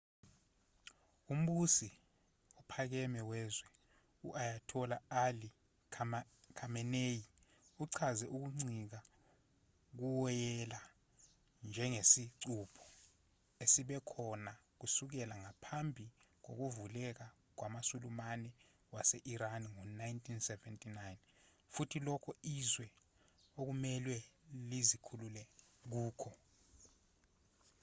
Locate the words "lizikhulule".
24.69-25.43